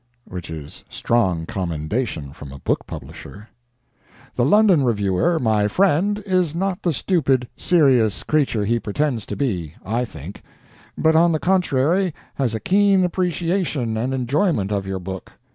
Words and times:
(Which 0.25 0.49
is 0.49 0.83
strong 0.89 1.45
commendation 1.45 2.33
from 2.33 2.51
a 2.51 2.57
book 2.57 2.87
publisher.) 2.87 3.49
The 4.33 4.43
London 4.43 4.83
Reviewer, 4.83 5.37
my 5.37 5.67
friend, 5.67 6.23
is 6.25 6.55
not 6.55 6.81
the 6.81 6.91
stupid, 6.91 7.47
"serious" 7.55 8.23
creature 8.23 8.65
he 8.65 8.79
pretends 8.79 9.27
to 9.27 9.35
be, 9.35 9.75
I 9.85 10.03
think; 10.05 10.41
but, 10.97 11.15
on 11.15 11.33
the 11.33 11.39
contrary, 11.39 12.15
has 12.33 12.55
a 12.55 12.59
keen 12.59 13.03
appreciation 13.03 13.95
and 13.95 14.11
enjoyment 14.11 14.71
of 14.71 14.87
your 14.87 14.97
book. 14.97 15.33